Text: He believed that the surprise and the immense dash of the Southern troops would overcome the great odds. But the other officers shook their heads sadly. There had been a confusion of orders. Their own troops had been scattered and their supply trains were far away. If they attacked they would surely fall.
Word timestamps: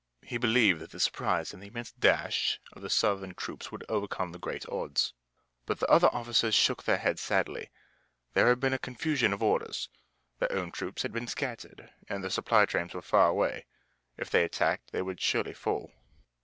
He 0.23 0.39
believed 0.39 0.81
that 0.81 0.89
the 0.89 0.99
surprise 0.99 1.53
and 1.53 1.61
the 1.61 1.67
immense 1.67 1.91
dash 1.91 2.59
of 2.73 2.81
the 2.81 2.89
Southern 2.89 3.35
troops 3.35 3.71
would 3.71 3.83
overcome 3.87 4.31
the 4.31 4.39
great 4.39 4.67
odds. 4.67 5.13
But 5.67 5.79
the 5.79 5.85
other 5.91 6.07
officers 6.07 6.55
shook 6.55 6.81
their 6.85 6.97
heads 6.97 7.21
sadly. 7.21 7.69
There 8.33 8.47
had 8.49 8.59
been 8.59 8.73
a 8.73 8.79
confusion 8.79 9.31
of 9.31 9.43
orders. 9.43 9.89
Their 10.39 10.51
own 10.53 10.71
troops 10.71 11.03
had 11.03 11.13
been 11.13 11.27
scattered 11.27 11.91
and 12.09 12.23
their 12.23 12.31
supply 12.31 12.65
trains 12.65 12.95
were 12.95 13.03
far 13.03 13.27
away. 13.27 13.67
If 14.17 14.31
they 14.31 14.43
attacked 14.43 14.91
they 14.91 15.03
would 15.03 15.21
surely 15.21 15.53
fall. 15.53 15.91